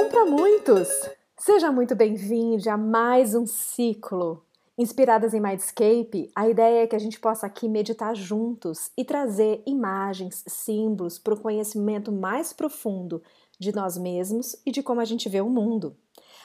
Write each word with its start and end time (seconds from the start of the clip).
Um 0.00 0.08
para 0.08 0.24
muitos! 0.26 0.88
Seja 1.36 1.72
muito 1.72 1.96
bem-vindo 1.96 2.70
a 2.70 2.76
mais 2.76 3.34
um 3.34 3.44
ciclo. 3.44 4.44
Inspiradas 4.78 5.34
em 5.34 5.40
Mindscape, 5.40 6.30
a 6.36 6.48
ideia 6.48 6.84
é 6.84 6.86
que 6.86 6.94
a 6.94 7.00
gente 7.00 7.18
possa 7.18 7.46
aqui 7.46 7.68
meditar 7.68 8.14
juntos 8.14 8.92
e 8.96 9.04
trazer 9.04 9.60
imagens, 9.66 10.44
símbolos 10.46 11.18
para 11.18 11.34
o 11.34 11.40
conhecimento 11.40 12.12
mais 12.12 12.52
profundo 12.52 13.20
de 13.58 13.74
nós 13.74 13.98
mesmos 13.98 14.54
e 14.64 14.70
de 14.70 14.84
como 14.84 15.00
a 15.00 15.04
gente 15.04 15.28
vê 15.28 15.40
o 15.40 15.50
mundo. 15.50 15.96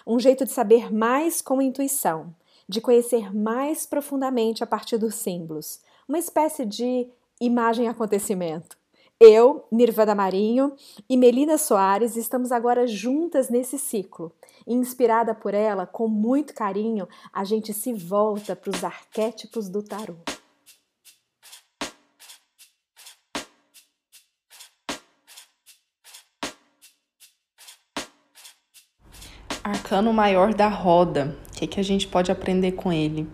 Um 0.05 0.17
jeito 0.17 0.45
de 0.45 0.51
saber 0.51 0.91
mais 0.91 1.39
com 1.39 1.61
intuição, 1.61 2.33
de 2.67 2.81
conhecer 2.81 3.35
mais 3.35 3.85
profundamente 3.85 4.63
a 4.63 4.67
partir 4.67 4.97
dos 4.97 5.13
símbolos, 5.13 5.79
uma 6.09 6.17
espécie 6.17 6.65
de 6.65 7.07
imagem-acontecimento. 7.39 8.82
Eu, 9.25 9.65
Nirvana 9.71 10.13
Marinho 10.13 10.73
e 11.09 11.15
Melina 11.15 11.57
Soares 11.57 12.17
estamos 12.17 12.51
agora 12.51 12.85
juntas 12.85 13.49
nesse 13.49 13.79
ciclo. 13.79 14.33
Inspirada 14.67 15.33
por 15.33 15.53
ela, 15.53 15.85
com 15.85 16.09
muito 16.09 16.53
carinho, 16.53 17.07
a 17.31 17.45
gente 17.45 17.73
se 17.73 17.93
volta 17.93 18.53
para 18.53 18.69
os 18.69 18.83
arquétipos 18.83 19.69
do 19.69 19.81
tarô. 19.81 20.15
Arcano 29.63 30.11
maior 30.11 30.53
da 30.53 30.67
roda. 30.67 31.37
O 31.47 31.53
que, 31.53 31.65
que 31.65 31.79
a 31.79 31.83
gente 31.83 32.09
pode 32.09 32.29
aprender 32.29 32.73
com 32.73 32.91
ele? 32.91 33.25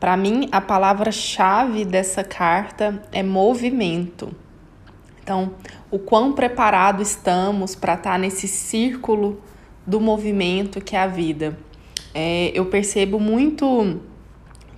Para 0.00 0.16
mim, 0.16 0.48
a 0.50 0.60
palavra-chave 0.60 1.84
dessa 1.84 2.24
carta 2.24 3.00
é 3.12 3.22
movimento. 3.22 4.34
Então, 5.22 5.52
o 5.90 5.98
quão 5.98 6.32
preparado 6.32 7.02
estamos 7.02 7.74
para 7.74 7.94
estar 7.94 8.12
tá 8.12 8.18
nesse 8.18 8.48
círculo 8.48 9.40
do 9.86 10.00
movimento 10.00 10.80
que 10.80 10.96
é 10.96 11.00
a 11.00 11.06
vida. 11.06 11.58
É, 12.14 12.50
eu 12.54 12.66
percebo 12.66 13.18
muito 13.20 14.00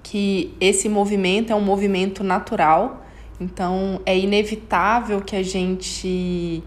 que 0.03 0.55
esse 0.61 0.89
movimento 0.89 1.53
é 1.53 1.57
um 1.57 1.61
movimento 1.61 2.23
natural, 2.23 3.05
então 3.41 4.01
é 4.05 4.19
inevitável 4.19 5.21
que 5.21 5.35
a 5.35 5.43
gente 5.43 6.63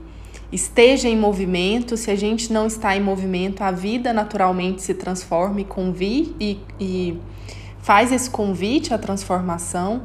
esteja 0.51 1.07
em 1.07 1.17
movimento. 1.17 1.97
Se 1.97 2.09
a 2.09 2.15
gente 2.15 2.51
não 2.51 2.67
está 2.67 2.95
em 2.95 3.01
movimento, 3.01 3.61
a 3.61 3.71
vida 3.71 4.13
naturalmente 4.13 4.81
se 4.81 4.93
transforma 4.93 5.61
e, 5.61 5.65
convite, 5.65 6.35
e, 6.39 6.59
e 6.79 7.19
faz 7.79 8.11
esse 8.11 8.29
convite 8.29 8.93
à 8.93 8.97
transformação. 8.97 10.03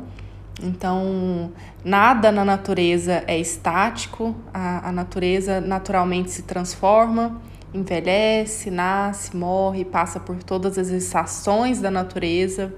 Então, 0.63 1.53
nada 1.83 2.31
na 2.31 2.45
natureza 2.45 3.25
é 3.27 3.39
estático, 3.39 4.35
a, 4.53 4.91
a 4.91 4.93
natureza 4.93 5.61
naturalmente 5.61 6.31
se 6.31 6.43
transforma, 6.43 7.41
envelhece, 7.73 8.71
nasce, 8.71 9.35
morre, 9.35 9.85
passa 9.85 10.21
por 10.21 10.43
todas 10.43 10.77
as 10.77 10.89
estações 10.89 11.81
da 11.81 11.91
natureza. 11.91 12.75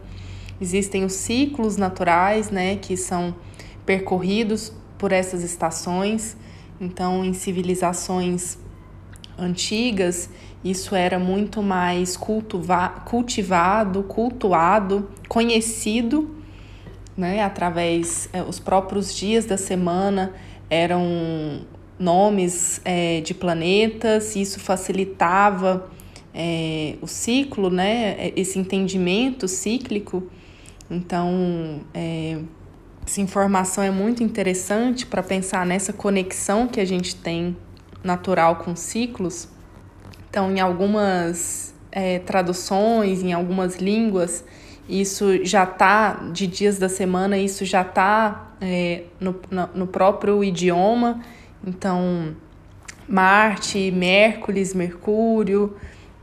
Existem 0.61 1.05
os 1.05 1.15
ciclos 1.15 1.77
naturais, 1.77 2.51
né, 2.51 2.77
que 2.77 2.97
são 2.97 3.35
percorridos 3.85 4.73
por 4.97 5.11
essas 5.11 5.43
estações. 5.43 6.37
Então, 6.81 7.25
em 7.25 7.33
civilizações 7.33 8.59
antigas, 9.37 10.31
isso 10.63 10.95
era 10.95 11.19
muito 11.19 11.61
mais 11.63 12.17
cultivado, 12.17 14.05
cultuado, 14.05 15.09
conhecido 15.27 16.42
né? 17.17 17.43
Através 17.43 18.29
é, 18.33 18.43
os 18.43 18.59
próprios 18.59 19.15
dias 19.15 19.45
da 19.45 19.57
semana 19.57 20.33
eram 20.69 21.61
nomes 21.99 22.81
é, 22.85 23.21
de 23.21 23.35
planetas, 23.35 24.35
isso 24.35 24.59
facilitava 24.59 25.91
é, 26.35 26.97
o 27.01 27.07
ciclo, 27.07 27.71
né? 27.71 28.15
É, 28.19 28.33
esse 28.37 28.59
entendimento 28.59 29.47
cíclico. 29.47 30.23
Então, 30.91 31.81
é, 31.95 32.39
essa 33.07 33.21
informação 33.21 33.83
é 33.83 33.91
muito 33.91 34.23
interessante 34.23 35.07
para 35.07 35.23
pensar 35.23 35.67
nessa 35.67 35.93
conexão 35.93 36.67
que 36.67 36.81
a 36.81 36.85
gente 36.85 37.17
tem 37.17 37.57
natural 38.03 38.57
com 38.57 38.75
ciclos. 38.75 39.49
Então, 40.29 40.51
em 40.51 40.61
algumas 40.61 41.75
é, 41.91 42.19
traduções, 42.21 43.23
em 43.23 43.33
algumas 43.33 43.77
línguas, 43.77 44.45
isso 44.89 45.45
já 45.45 45.65
está, 45.65 46.15
de 46.33 46.47
dias 46.47 46.79
da 46.79 46.89
semana, 46.89 47.39
isso 47.39 47.65
já 47.65 47.83
está 47.83 48.53
é, 48.61 49.05
no, 49.21 49.35
no 49.75 49.87
próprio 49.87 50.43
idioma. 50.43 51.21
Então, 51.67 52.35
Marte, 53.09 53.91
Mércules, 53.91 54.75
Mercúrio. 54.75 55.77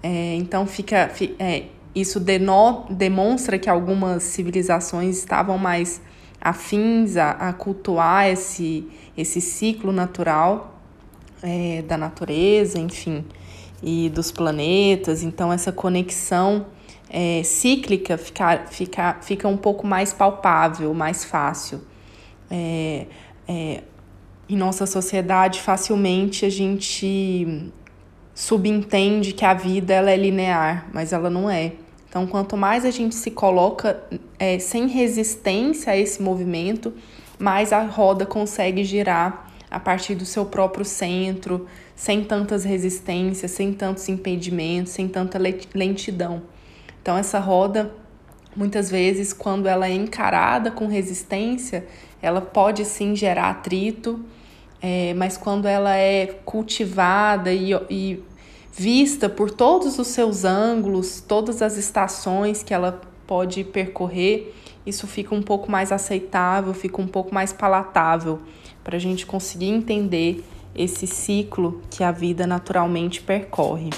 É, 0.04 0.36
então, 0.36 0.66
fica, 0.66 1.12
é, 1.40 1.64
isso 1.96 2.20
deno, 2.20 2.86
demonstra 2.90 3.58
que 3.58 3.70
algumas 3.70 4.24
civilizações 4.24 5.18
estavam 5.18 5.58
mais 5.58 6.02
afins 6.42 7.18
a, 7.18 7.32
a 7.32 7.54
cultuar 7.54 8.28
esse, 8.28 8.88
esse 9.18 9.42
ciclo 9.42 9.92
natural 9.92 10.80
é, 11.44 11.82
da 11.82 11.98
natureza, 11.98 12.80
enfim, 12.80 13.26
e 13.84 14.10
dos 14.10 14.32
planetas. 14.32 15.24
Então, 15.24 15.52
essa 15.52 15.72
conexão 15.72 16.66
é, 17.10 17.42
cíclica 17.44 18.18
fica, 18.18 18.66
fica, 18.70 19.18
fica 19.22 19.48
um 19.48 19.58
pouco 19.58 19.88
mais 19.88 20.14
palpável, 20.14 20.94
mais 20.94 21.24
fácil. 21.24 21.82
É, 22.50 23.08
é, 23.48 23.84
em 24.48 24.56
nossa 24.56 24.86
sociedade, 24.86 25.62
facilmente 25.62 26.46
a 26.46 26.50
gente 26.50 27.72
subentende 28.34 29.34
que 29.34 29.44
a 29.44 29.54
vida 29.54 29.94
ela 29.94 30.12
é 30.12 30.18
linear, 30.18 30.88
mas 30.94 31.12
ela 31.12 31.30
não 31.30 31.50
é. 31.50 31.74
Então, 32.08 32.26
quanto 32.26 32.58
mais 32.58 32.86
a 32.86 32.90
gente 32.90 33.14
se 33.14 33.30
coloca 33.30 34.02
é, 34.40 34.58
sem 34.58 34.88
resistência 34.88 35.94
a 35.94 35.98
esse 35.98 36.22
movimento, 36.22 36.94
mais 37.38 37.72
a 37.72 37.84
roda 37.84 38.26
consegue 38.26 38.84
girar 38.84 39.52
a 39.70 39.80
partir 39.80 40.16
do 40.16 40.26
seu 40.26 40.46
próprio 40.46 40.84
centro, 40.84 41.68
sem 41.96 42.24
tantas 42.24 42.64
resistências, 42.64 43.52
sem 43.52 43.72
tantos 43.74 44.10
impedimentos, 44.10 44.94
sem 44.94 45.08
tanta 45.08 45.40
lentidão. 45.76 46.42
Então, 47.02 47.18
essa 47.18 47.40
roda, 47.40 47.92
muitas 48.56 48.90
vezes, 48.90 49.34
quando 49.34 49.68
ela 49.68 49.88
é 49.88 49.94
encarada 49.94 50.72
com 50.72 50.88
resistência, 50.88 51.86
ela 52.22 52.42
pode 52.42 52.86
sim 52.86 53.16
gerar 53.16 53.50
atrito, 53.50 54.24
é, 54.82 55.14
mas 55.14 55.38
quando 55.38 55.68
ela 55.68 55.96
é 55.96 56.28
cultivada 56.46 57.52
e, 57.54 57.72
e 57.90 58.24
vista 58.72 59.28
por 59.28 59.52
todos 59.52 60.00
os 60.00 60.08
seus 60.08 60.46
ângulos, 60.46 61.22
todas 61.22 61.62
as 61.62 61.78
estações 61.78 62.64
que 62.64 62.74
ela 62.74 63.02
pode 63.28 63.64
percorrer, 63.64 64.54
isso 64.86 65.06
fica 65.06 65.36
um 65.36 65.42
pouco 65.42 65.70
mais 65.70 65.92
aceitável, 65.92 66.74
fica 66.74 67.02
um 67.02 67.08
pouco 67.08 67.34
mais 67.34 67.54
palatável 67.54 68.40
para 68.84 68.96
a 68.98 69.00
gente 69.00 69.26
conseguir 69.26 69.68
entender 69.68 70.44
esse 70.76 71.06
ciclo 71.06 71.82
que 71.90 72.04
a 72.04 72.12
vida 72.12 72.48
naturalmente 72.48 73.22
percorre. 73.22 73.90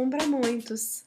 Um 0.00 0.08
para 0.08 0.26
muitos. 0.26 1.04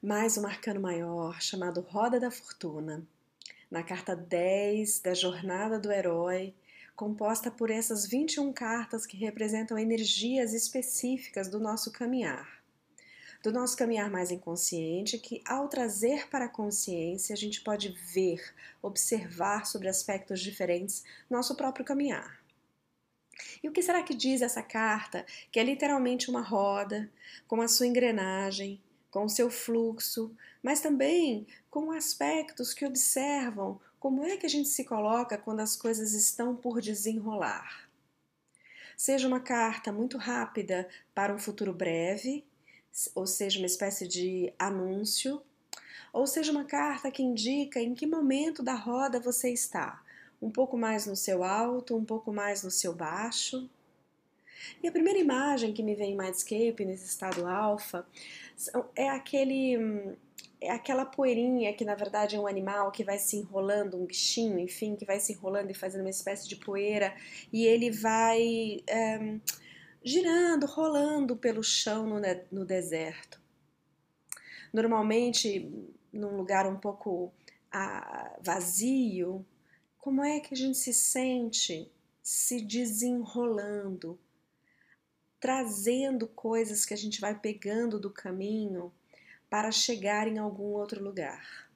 Mais 0.00 0.38
um 0.38 0.46
arcano 0.46 0.80
maior 0.80 1.42
chamado 1.42 1.80
Roda 1.80 2.20
da 2.20 2.30
Fortuna. 2.30 3.04
Na 3.68 3.82
carta 3.82 4.14
10 4.14 5.00
da 5.00 5.14
Jornada 5.14 5.80
do 5.80 5.90
Herói, 5.90 6.54
composta 6.94 7.50
por 7.50 7.72
essas 7.72 8.06
21 8.06 8.52
cartas 8.52 9.04
que 9.04 9.16
representam 9.16 9.76
energias 9.76 10.54
específicas 10.54 11.48
do 11.48 11.58
nosso 11.58 11.90
caminhar. 11.90 12.62
Do 13.42 13.50
nosso 13.50 13.76
caminhar 13.76 14.08
mais 14.08 14.30
inconsciente, 14.30 15.18
que 15.18 15.42
ao 15.44 15.66
trazer 15.66 16.28
para 16.28 16.44
a 16.44 16.48
consciência, 16.48 17.32
a 17.32 17.36
gente 17.36 17.62
pode 17.62 17.88
ver, 18.14 18.54
observar 18.80 19.66
sobre 19.66 19.88
aspectos 19.88 20.38
diferentes 20.38 21.02
nosso 21.28 21.56
próprio 21.56 21.84
caminhar. 21.84 22.41
E 23.62 23.68
o 23.68 23.72
que 23.72 23.82
será 23.82 24.02
que 24.02 24.14
diz 24.14 24.42
essa 24.42 24.62
carta? 24.62 25.24
Que 25.50 25.60
é 25.60 25.64
literalmente 25.64 26.30
uma 26.30 26.40
roda, 26.40 27.10
com 27.46 27.60
a 27.60 27.68
sua 27.68 27.86
engrenagem, 27.86 28.80
com 29.10 29.24
o 29.24 29.28
seu 29.28 29.50
fluxo, 29.50 30.34
mas 30.62 30.80
também 30.80 31.46
com 31.70 31.92
aspectos 31.92 32.72
que 32.72 32.86
observam 32.86 33.80
como 34.00 34.24
é 34.24 34.36
que 34.36 34.46
a 34.46 34.48
gente 34.48 34.68
se 34.68 34.84
coloca 34.84 35.38
quando 35.38 35.60
as 35.60 35.76
coisas 35.76 36.12
estão 36.12 36.56
por 36.56 36.80
desenrolar. 36.80 37.88
Seja 38.96 39.28
uma 39.28 39.40
carta 39.40 39.92
muito 39.92 40.16
rápida 40.16 40.88
para 41.14 41.34
um 41.34 41.38
futuro 41.38 41.72
breve, 41.72 42.44
ou 43.14 43.26
seja, 43.26 43.58
uma 43.58 43.66
espécie 43.66 44.06
de 44.06 44.52
anúncio, 44.58 45.42
ou 46.12 46.26
seja 46.26 46.52
uma 46.52 46.64
carta 46.64 47.10
que 47.10 47.22
indica 47.22 47.80
em 47.80 47.94
que 47.94 48.06
momento 48.06 48.62
da 48.62 48.74
roda 48.74 49.18
você 49.20 49.50
está 49.50 50.01
um 50.42 50.50
pouco 50.50 50.76
mais 50.76 51.06
no 51.06 51.14
seu 51.14 51.44
alto, 51.44 51.96
um 51.96 52.04
pouco 52.04 52.32
mais 52.32 52.64
no 52.64 52.70
seu 52.70 52.92
baixo. 52.92 53.70
E 54.82 54.88
a 54.88 54.92
primeira 54.92 55.18
imagem 55.18 55.72
que 55.72 55.82
me 55.82 55.94
vem 55.94 56.12
em 56.12 56.16
Mindscape, 56.16 56.84
nesse 56.84 57.06
estado 57.06 57.46
alfa, 57.46 58.04
é 58.96 59.08
aquele 59.08 60.16
é 60.60 60.70
aquela 60.70 61.04
poeirinha 61.04 61.72
que 61.72 61.84
na 61.84 61.96
verdade 61.96 62.36
é 62.36 62.38
um 62.38 62.46
animal 62.46 62.92
que 62.92 63.02
vai 63.02 63.18
se 63.18 63.36
enrolando, 63.36 63.96
um 63.96 64.06
bichinho, 64.06 64.60
enfim, 64.60 64.94
que 64.94 65.04
vai 65.04 65.18
se 65.18 65.32
enrolando 65.32 65.70
e 65.70 65.74
fazendo 65.74 66.02
uma 66.02 66.10
espécie 66.10 66.48
de 66.48 66.54
poeira 66.54 67.14
e 67.52 67.66
ele 67.66 67.90
vai 67.90 68.80
é, 68.86 69.38
girando, 70.04 70.66
rolando 70.66 71.36
pelo 71.36 71.64
chão 71.64 72.06
no, 72.06 72.20
no 72.52 72.64
deserto. 72.64 73.40
Normalmente, 74.72 75.68
num 76.12 76.36
lugar 76.36 76.64
um 76.66 76.76
pouco 76.76 77.32
ah, 77.72 78.36
vazio, 78.40 79.44
como 80.02 80.24
é 80.24 80.40
que 80.40 80.52
a 80.52 80.56
gente 80.56 80.76
se 80.76 80.92
sente 80.92 81.88
se 82.20 82.60
desenrolando, 82.60 84.18
trazendo 85.38 86.26
coisas 86.26 86.84
que 86.84 86.92
a 86.92 86.96
gente 86.96 87.20
vai 87.20 87.38
pegando 87.38 88.00
do 88.00 88.10
caminho 88.10 88.92
para 89.48 89.70
chegar 89.70 90.26
em 90.26 90.38
algum 90.38 90.72
outro 90.72 91.00
lugar. 91.00 91.70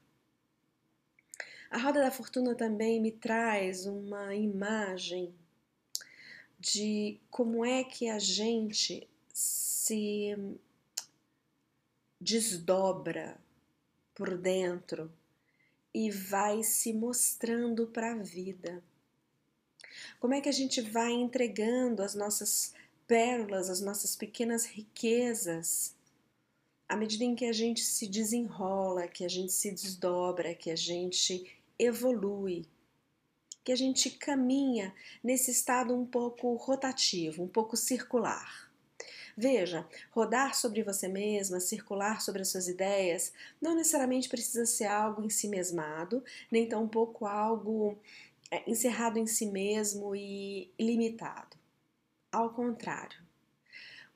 A 1.71 1.79
roda 1.79 2.01
da 2.01 2.11
fortuna 2.11 2.57
também 2.57 3.01
me 3.01 3.13
traz 3.13 3.87
uma 3.87 4.35
imagem 4.35 5.33
de 6.59 7.21
como 7.31 7.65
é 7.65 7.85
que 7.85 8.09
a 8.09 8.19
gente 8.19 9.09
se 9.33 10.37
desdobra 12.21 13.39
por 14.17 14.37
dentro 14.37 15.13
e 15.97 16.11
vai 16.11 16.63
se 16.63 16.93
mostrando 16.93 17.87
para 17.87 18.13
a 18.13 18.17
vida. 18.17 18.85
Como 20.21 20.35
é 20.35 20.43
que 20.43 20.49
a 20.51 20.53
gente 20.53 20.83
vai 20.83 21.11
entregando 21.11 22.03
as 22.03 22.15
nossas 22.15 22.75
pérolas, 23.07 23.71
as 23.71 23.81
nossas 23.81 24.15
pequenas 24.15 24.67
riquezas 24.67 25.95
à 26.87 26.95
medida 26.95 27.25
em 27.25 27.35
que 27.35 27.47
a 27.47 27.53
gente 27.53 27.81
se 27.81 28.07
desenrola, 28.07 29.09
que 29.09 29.25
a 29.25 29.29
gente 29.29 29.55
se 29.55 29.73
desdobra, 29.73 30.55
que 30.55 30.71
a 30.71 30.77
gente 30.77 31.51
evolui, 31.79 32.67
que 33.65 33.73
a 33.73 33.77
gente 33.77 34.11
caminha 34.11 34.95
nesse 35.25 35.51
estado 35.51 35.95
um 35.95 36.05
pouco 36.05 36.55
rotativo, 36.57 37.43
um 37.43 37.49
pouco 37.49 37.75
circular. 37.75 38.66
Veja, 39.37 39.87
rodar 40.13 40.55
sobre 40.55 40.83
você 40.83 41.09
mesma, 41.09 41.61
circular 41.61 42.23
sobre 42.23 42.41
as 42.41 42.49
suas 42.49 42.69
ideias, 42.69 43.35
não 43.61 43.75
necessariamente 43.75 44.31
precisa 44.31 44.65
ser 44.65 44.87
algo 44.87 45.23
em 45.23 45.29
si 45.29 45.47
mesmado, 45.47 46.25
nem 46.51 46.67
tampouco 46.67 47.27
algo 47.27 47.99
é, 48.51 48.69
encerrado 48.71 49.19
em 49.19 49.27
si 49.27 49.45
mesmo 49.45 50.17
e 50.17 50.73
limitado. 50.81 51.55
Ao 52.33 52.49
contrário, 52.49 53.19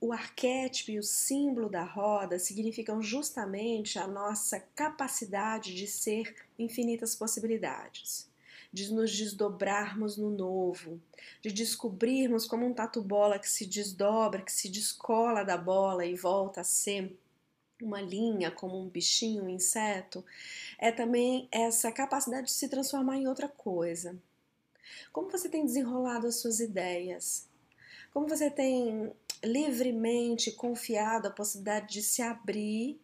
o 0.00 0.10
arquétipo 0.10 0.92
e 0.92 0.98
o 0.98 1.02
símbolo 1.02 1.68
da 1.68 1.84
roda 1.84 2.38
significam 2.38 3.02
justamente 3.02 3.98
a 3.98 4.06
nossa 4.06 4.58
capacidade 4.74 5.74
de 5.74 5.86
ser 5.86 6.34
infinitas 6.58 7.14
possibilidades, 7.14 8.29
de 8.72 8.92
nos 8.92 9.16
desdobrarmos 9.16 10.16
no 10.16 10.30
novo, 10.30 11.00
de 11.42 11.50
descobrirmos 11.50 12.46
como 12.46 12.66
um 12.66 12.72
tatu-bola 12.72 13.38
que 13.38 13.48
se 13.48 13.66
desdobra, 13.66 14.42
que 14.42 14.52
se 14.52 14.68
descola 14.68 15.42
da 15.42 15.56
bola 15.56 16.06
e 16.06 16.14
volta 16.14 16.60
a 16.60 16.64
ser 16.64 17.18
uma 17.82 18.00
linha, 18.00 18.50
como 18.50 18.78
um 18.78 18.88
bichinho, 18.88 19.44
um 19.44 19.48
inseto, 19.48 20.24
é 20.78 20.92
também 20.92 21.48
essa 21.50 21.90
capacidade 21.90 22.46
de 22.46 22.52
se 22.52 22.68
transformar 22.68 23.16
em 23.16 23.26
outra 23.26 23.48
coisa. 23.48 24.16
Como 25.12 25.30
você 25.30 25.48
tem 25.48 25.64
desenrolado 25.64 26.26
as 26.26 26.36
suas 26.36 26.60
ideias? 26.60 27.48
Como 28.12 28.28
você 28.28 28.50
tem 28.50 29.12
livremente 29.42 30.52
confiado 30.52 31.26
a 31.26 31.30
possibilidade 31.30 31.92
de 31.92 32.02
se 32.02 32.22
abrir 32.22 33.00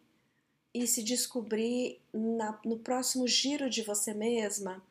e 0.73 0.85
se 0.85 1.01
descobrir 1.01 1.99
na, 2.13 2.59
no 2.63 2.77
próximo 2.77 3.27
giro 3.27 3.69
de 3.69 3.81
você 3.81 4.13
mesma 4.13 4.83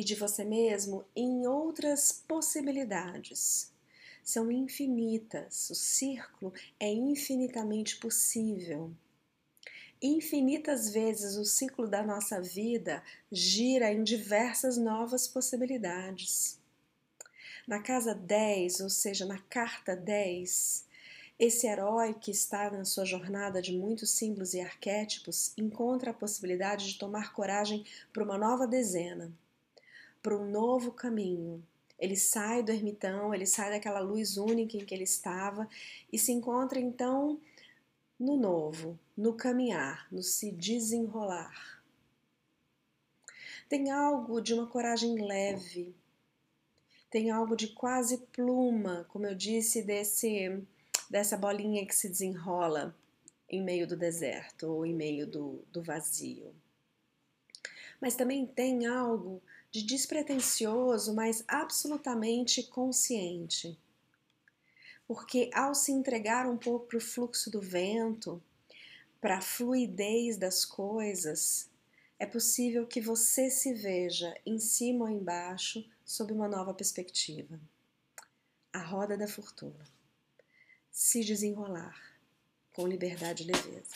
e 0.00 0.04
de 0.04 0.14
você 0.14 0.44
mesmo 0.44 1.04
em 1.14 1.46
outras 1.46 2.10
possibilidades. 2.10 3.70
São 4.24 4.50
infinitas, 4.50 5.68
o 5.68 5.74
círculo 5.74 6.54
é 6.78 6.90
infinitamente 6.90 7.96
possível. 7.98 8.90
Infinitas 10.00 10.88
vezes 10.90 11.36
o 11.36 11.44
ciclo 11.44 11.86
da 11.86 12.02
nossa 12.02 12.40
vida 12.40 13.02
gira 13.30 13.92
em 13.92 14.02
diversas 14.02 14.78
novas 14.78 15.28
possibilidades. 15.28 16.58
Na 17.68 17.82
casa 17.82 18.14
10, 18.14 18.80
ou 18.80 18.88
seja, 18.88 19.26
na 19.26 19.38
carta 19.38 19.94
10, 19.94 20.86
esse 21.38 21.66
herói 21.66 22.14
que 22.14 22.30
está 22.30 22.70
na 22.70 22.86
sua 22.86 23.04
jornada 23.04 23.60
de 23.60 23.76
muitos 23.76 24.12
símbolos 24.12 24.54
e 24.54 24.60
arquétipos 24.60 25.52
encontra 25.58 26.10
a 26.10 26.14
possibilidade 26.14 26.90
de 26.90 26.98
tomar 26.98 27.34
coragem 27.34 27.84
para 28.14 28.24
uma 28.24 28.38
nova 28.38 28.66
dezena, 28.66 29.30
para 30.22 30.36
um 30.36 30.50
novo 30.50 30.92
caminho. 30.92 31.62
Ele 31.98 32.16
sai 32.16 32.62
do 32.62 32.72
ermitão, 32.72 33.34
ele 33.34 33.46
sai 33.46 33.70
daquela 33.70 34.00
luz 34.00 34.36
única 34.36 34.76
em 34.76 34.84
que 34.84 34.94
ele 34.94 35.04
estava 35.04 35.68
e 36.12 36.18
se 36.18 36.32
encontra 36.32 36.80
então 36.80 37.38
no 38.18 38.36
novo, 38.36 38.98
no 39.16 39.34
caminhar, 39.34 40.06
no 40.10 40.22
se 40.22 40.50
desenrolar. 40.50 41.82
Tem 43.68 43.90
algo 43.90 44.40
de 44.40 44.52
uma 44.52 44.66
coragem 44.66 45.26
leve, 45.26 45.94
tem 47.10 47.30
algo 47.30 47.56
de 47.56 47.68
quase 47.68 48.18
pluma, 48.32 49.06
como 49.10 49.26
eu 49.26 49.34
disse, 49.34 49.82
desse 49.82 50.62
dessa 51.10 51.36
bolinha 51.36 51.84
que 51.84 51.94
se 51.94 52.08
desenrola 52.08 52.94
em 53.48 53.60
meio 53.60 53.84
do 53.84 53.96
deserto 53.96 54.68
ou 54.68 54.86
em 54.86 54.94
meio 54.94 55.26
do, 55.26 55.64
do 55.72 55.82
vazio. 55.82 56.54
Mas 58.00 58.14
também 58.14 58.46
tem 58.46 58.86
algo 58.86 59.42
de 59.70 59.82
despretensioso, 59.82 61.14
mas 61.14 61.44
absolutamente 61.46 62.62
consciente. 62.64 63.78
Porque 65.06 65.50
ao 65.52 65.74
se 65.74 65.92
entregar 65.92 66.48
um 66.48 66.56
pouco 66.56 66.86
para 66.86 66.98
o 66.98 67.00
fluxo 67.00 67.50
do 67.50 67.60
vento, 67.60 68.42
para 69.20 69.38
a 69.38 69.42
fluidez 69.42 70.36
das 70.36 70.64
coisas, 70.64 71.68
é 72.18 72.26
possível 72.26 72.86
que 72.86 73.00
você 73.00 73.50
se 73.50 73.72
veja 73.72 74.34
em 74.44 74.58
cima 74.58 75.04
ou 75.04 75.10
embaixo 75.10 75.84
sob 76.04 76.32
uma 76.32 76.48
nova 76.48 76.74
perspectiva. 76.74 77.60
A 78.72 78.82
roda 78.82 79.16
da 79.16 79.26
fortuna 79.26 79.84
se 80.90 81.24
desenrolar 81.24 81.96
com 82.74 82.86
liberdade 82.86 83.42
e 83.42 83.46
leveza. 83.46 83.94